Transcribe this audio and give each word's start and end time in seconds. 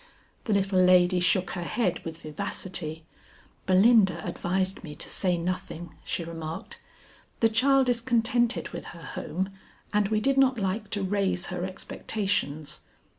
The 0.45 0.53
little 0.53 0.79
lady 0.83 1.19
shook 1.19 1.51
her 1.51 1.61
head 1.61 2.03
with 2.03 2.23
vivacity. 2.23 3.05
"Belinda 3.67 4.25
advised 4.27 4.83
me 4.83 4.95
to 4.95 5.07
say 5.07 5.37
nothing," 5.37 5.95
she 6.03 6.23
remarked. 6.23 6.79
"The 7.39 7.49
child 7.49 7.87
is 7.87 8.01
contented 8.01 8.69
with 8.69 8.85
her 8.97 9.03
home 9.03 9.49
and 9.93 10.07
we 10.07 10.19
did 10.19 10.39
not 10.39 10.57
like 10.57 10.89
to 10.89 11.03
raise 11.03 11.45
her 11.53 11.65
expectations. 11.65 12.81